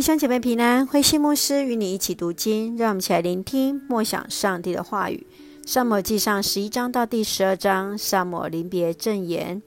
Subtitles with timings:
[0.00, 5.26] 弟兄姐妹平安，慧馨牧师与你一起读经，让我们一起来聆听默想上帝的话语。
[5.66, 9.62] 撒母记上十一章到第十二章，撒母耳临别赠言。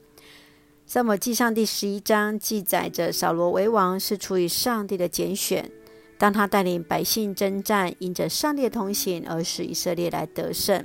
[0.88, 5.70] 撒母耳记上第十一章记载着扫罗为王是出于上帝的拣选，
[6.18, 10.84] 当他带领百姓征战，因着上帝的同行而使以色列来得胜。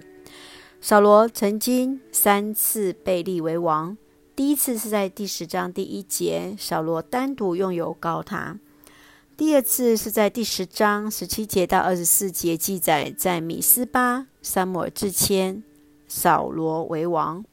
[0.83, 3.97] 扫罗曾经三次被立为王，
[4.37, 8.59] 第一次是在第十章第一节，扫罗单独用油膏他。
[9.39, 15.63] 第二次是在第十章十七节到二十四节记载，在米斯巴，撒母耳自谦，
[16.09, 17.45] 扫罗为王。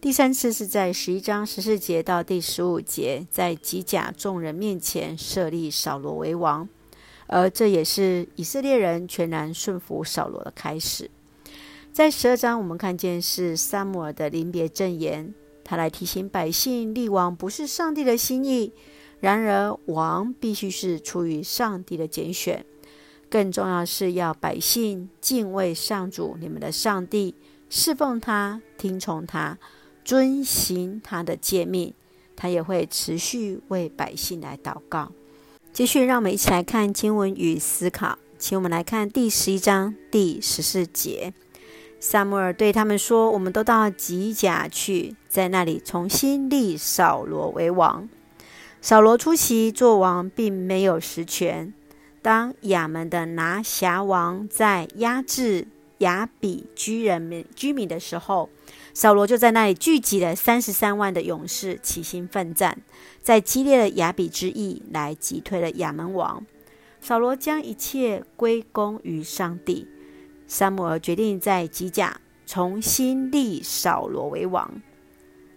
[0.00, 6.68] 第三次是在十一章十四节到第十五节，在吉甲众人面前设立扫罗为王，
[7.28, 11.08] 而这也是以色列人全然顺服扫罗的开始。
[11.92, 15.32] 在十二章，我们看见是撒母耳的临别赠言，
[15.62, 18.72] 他来提醒百姓，立王不是上帝的心意。
[19.22, 22.66] 然而，王必须是出于上帝的拣选，
[23.30, 27.36] 更重要是要百姓敬畏上主，你们的上帝，
[27.70, 29.56] 侍奉他，听从他，
[30.04, 31.94] 遵行他的诫命，
[32.34, 35.12] 他也会持续为百姓来祷告。
[35.72, 41.32] 继续，让我们一起来看经文与思考，请我们来看第十一章第十四节。
[42.00, 48.08] 撒母耳对他们说：“我们都到吉甲去，在那里重新立扫罗为王。”
[48.84, 51.72] 扫罗出席做王，并没有实权。
[52.20, 58.50] 当亚门的拿辖王在压制亚比居人民居民的时候，
[58.92, 62.76] 扫罗就在那里聚集了三十三万的勇士，起心奋战，
[63.22, 66.44] 在激烈的亚比之役来击退了亚门王。
[67.00, 69.86] 扫罗将一切归功于上帝。
[70.48, 74.82] 撒母耳决定在吉甲重新立扫罗为王。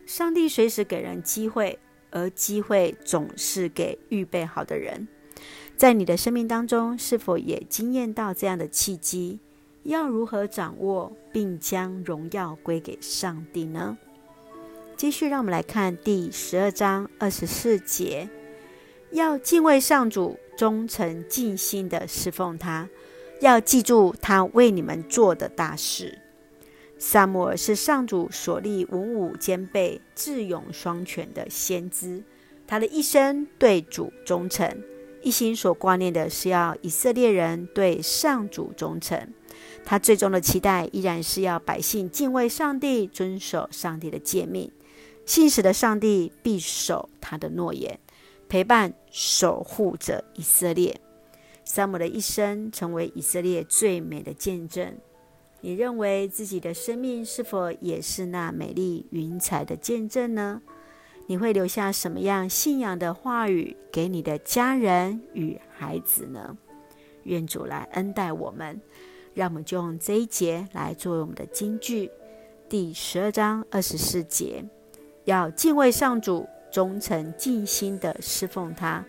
[0.05, 1.79] 上帝随时给人机会。
[2.11, 5.07] 而机会总是给预备好的人。
[5.77, 9.39] 在你的生命当中，是否也经验到这样的契机？
[9.83, 13.97] 要如何掌握，并将荣耀归给上帝呢？
[14.97, 18.29] 继续，让我们来看第十二章二十四节：
[19.11, 22.87] 要敬畏上主，忠诚尽心地侍奉他，
[23.41, 26.17] 要记住他为你们做的大事。
[26.97, 32.23] 撒母耳是上主所立文武兼备、智勇双全的先知，
[32.65, 34.81] 他的一生对主忠诚，
[35.21, 39.27] 一心所挂念的是要以色列人对上主忠诚。
[39.83, 44.71] 他最终的期待依然是要百姓敬畏上帝，遵守上帝的诫命。
[45.25, 47.99] 信实的上帝必守他的诺言，
[48.47, 50.99] 陪伴守护着以色列。
[51.63, 54.95] 撒母耳的一生成为以色列最美的见证。
[55.61, 60.61] 你认为自己的生命是否也是那美丽云彩的见证呢？
[61.27, 66.55] 你会留下什么样信仰的话语给你的家人与孩子呢？
[67.23, 68.79] 愿主来恩待我们，
[69.33, 72.11] 让我们就用这一节来作为我们的金句。
[72.69, 74.63] 第十二章二十四节，
[75.23, 79.03] 要敬畏上主，忠诚尽心的侍奉他，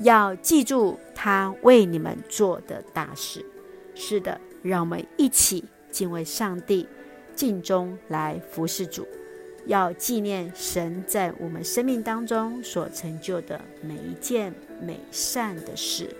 [0.00, 3.42] 要记住他为你们做的大事。
[3.94, 5.64] 是的，让我们一起。
[5.96, 6.86] 敬畏上帝，
[7.34, 9.08] 尽忠来服侍主，
[9.64, 16.14] 要纪念神在我们生命当中所成就的每一件美善的事。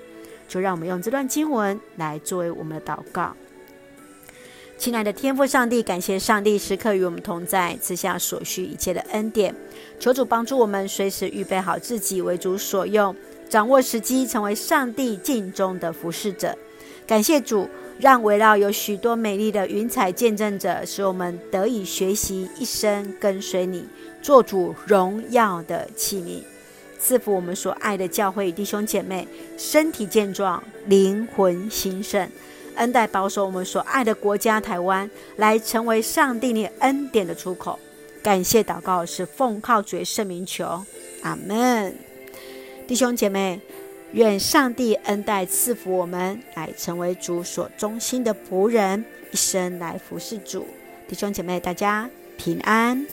[0.48, 3.36] 就让我们用这段经文来作为我们的祷告。
[4.78, 9.54] 亲爱的天父上帝，感谢上帝时刻与我们同在，赐下所需一切的恩典。
[10.00, 13.15] 求主帮助我们，随时预备好自己为主所用，
[13.47, 16.56] 掌握时机，成为上帝敬忠的服侍者。
[17.06, 17.68] 感谢主。
[17.98, 23.88] 让围绕有许多美丽的云彩见证者，使我们得以学习一生跟随你，
[24.20, 26.42] 做主荣耀的器皿，
[26.98, 32.28] 赐福我们所爱的教会弟兄姐妹，身体健壮，灵魂兴盛，
[32.74, 37.78] 恩待保守我们所爱的国家台湾，来成为上帝你恩典的出口。
[38.22, 40.84] 感谢祷告是奉靠主圣名求，
[41.22, 41.96] 阿门。
[42.86, 43.58] 弟兄姐妹。
[44.16, 50.66] 愿上帝恩待赐福我们，来成为主所忠心的仆人，一生来服侍主。
[51.07, 52.09] 弟兄姐妹，大家
[52.39, 53.07] 平安。